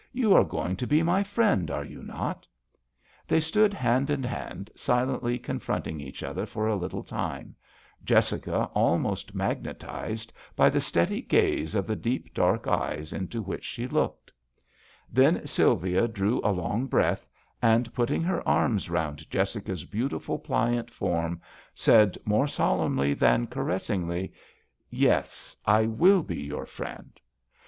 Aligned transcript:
You 0.13 0.33
are 0.33 0.43
going 0.43 0.77
to 0.77 0.87
be 0.87 1.03
my 1.03 1.21
friend, 1.21 1.69
are 1.69 1.85
you 1.85 2.01
not?" 2.01 2.47
They 3.27 3.39
stood 3.39 3.71
hand 3.71 4.09
in 4.09 4.23
hand 4.23 4.71
silently 4.75 5.37
confronting 5.37 6.01
each 6.01 6.23
other 6.23 6.47
for 6.47 6.65
a 6.67 6.75
little 6.75 7.03
time, 7.03 7.55
Jessica 8.03 8.63
almost 8.73 9.35
magnetized 9.35 10.33
by 10.55 10.71
the 10.71 10.81
steady 10.81 11.21
gaze 11.21 11.75
of 11.75 11.85
the 11.85 11.95
deep 11.95 12.33
dark 12.33 12.65
eyes 12.65 13.13
into 13.13 13.43
which 13.43 13.63
she 13.63 13.83
76 13.83 13.91
THE 13.91 13.93
VIOLIN 13.93 14.07
OBBLIGATO. 14.07 14.53
looked. 15.35 15.39
Then 15.39 15.45
Sylvia 15.47 16.07
drew 16.07 16.41
a 16.43 16.49
long 16.51 16.87
breath, 16.87 17.27
and, 17.61 17.93
putting 17.93 18.23
her 18.23 18.47
arms 18.49 18.89
round 18.89 19.29
Jessica's 19.29 19.85
beautiful, 19.85 20.39
pliant 20.39 20.89
form, 20.89 21.39
said 21.75 22.17
more 22.25 22.47
solemnly 22.47 23.13
than 23.13 23.45
caressingly," 23.45 24.33
Yes, 25.09 25.55
I 25.63 25.85
will 25.85 26.23
be 26.23 26.41
your 26.41 26.65
friend." 26.65 27.19